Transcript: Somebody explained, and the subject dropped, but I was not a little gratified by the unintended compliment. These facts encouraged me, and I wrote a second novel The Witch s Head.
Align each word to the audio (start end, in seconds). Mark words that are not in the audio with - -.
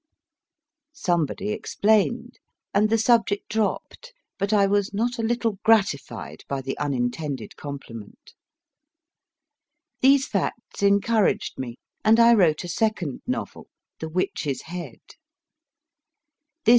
Somebody 0.95 1.49
explained, 1.51 2.39
and 2.73 2.89
the 2.89 2.97
subject 2.97 3.47
dropped, 3.49 4.15
but 4.39 4.51
I 4.51 4.65
was 4.65 4.95
not 4.95 5.19
a 5.19 5.21
little 5.21 5.59
gratified 5.63 6.43
by 6.47 6.59
the 6.61 6.75
unintended 6.79 7.55
compliment. 7.55 8.33
These 10.01 10.27
facts 10.27 10.81
encouraged 10.81 11.59
me, 11.59 11.75
and 12.03 12.19
I 12.19 12.33
wrote 12.33 12.63
a 12.63 12.67
second 12.67 13.21
novel 13.27 13.67
The 13.99 14.09
Witch 14.09 14.47
s 14.47 14.61
Head. 14.63 15.01